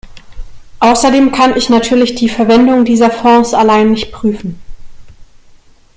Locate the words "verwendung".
2.27-2.85